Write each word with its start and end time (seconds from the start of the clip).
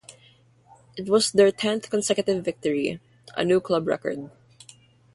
It 0.97 1.07
was 1.07 1.31
their 1.31 1.51
tenth 1.51 1.91
consecutive 1.91 2.43
victory, 2.43 2.99
a 3.37 3.45
new 3.45 3.59
club 3.61 3.85
record. 3.87 4.31